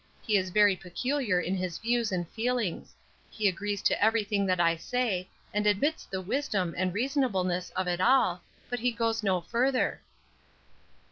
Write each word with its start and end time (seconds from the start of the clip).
He 0.23 0.35
is 0.35 0.49
very 0.49 0.75
peculiar 0.75 1.39
in 1.39 1.55
his 1.55 1.77
views 1.77 2.11
and 2.11 2.27
feelings. 2.29 2.95
He 3.29 3.47
agrees 3.47 3.83
to 3.83 4.03
every 4.03 4.23
thing 4.23 4.47
that 4.47 4.59
I 4.59 4.75
say, 4.75 5.29
and 5.53 5.67
admits 5.67 6.05
the 6.05 6.21
wisdom 6.21 6.73
and 6.75 6.91
reasonableness 6.91 7.69
of 7.75 7.87
it 7.87 8.01
all, 8.01 8.41
but 8.67 8.79
he 8.79 8.91
goes 8.91 9.21
no 9.21 9.41
further." 9.41 10.01